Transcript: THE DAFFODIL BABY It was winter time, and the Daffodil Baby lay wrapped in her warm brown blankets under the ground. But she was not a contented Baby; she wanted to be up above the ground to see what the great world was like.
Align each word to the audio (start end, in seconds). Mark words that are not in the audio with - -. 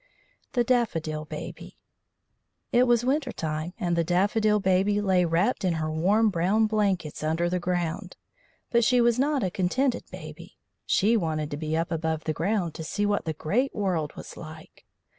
THE 0.53 0.63
DAFFODIL 0.63 1.25
BABY 1.25 1.77
It 2.71 2.87
was 2.87 3.05
winter 3.05 3.31
time, 3.31 3.75
and 3.79 3.95
the 3.95 4.03
Daffodil 4.03 4.59
Baby 4.59 4.99
lay 4.99 5.25
wrapped 5.25 5.63
in 5.63 5.73
her 5.73 5.91
warm 5.91 6.31
brown 6.31 6.65
blankets 6.65 7.21
under 7.21 7.47
the 7.51 7.59
ground. 7.59 8.17
But 8.71 8.83
she 8.83 8.99
was 8.99 9.19
not 9.19 9.43
a 9.43 9.51
contented 9.51 10.05
Baby; 10.11 10.57
she 10.87 11.15
wanted 11.15 11.51
to 11.51 11.57
be 11.57 11.77
up 11.77 11.91
above 11.91 12.23
the 12.23 12.33
ground 12.33 12.73
to 12.73 12.83
see 12.83 13.05
what 13.05 13.25
the 13.25 13.33
great 13.33 13.75
world 13.75 14.13
was 14.15 14.35
like. 14.35 14.87